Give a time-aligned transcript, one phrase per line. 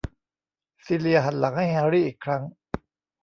[0.85, 2.43] ซีเลียหันหลังให้แฮร์รี่อีกครั้ง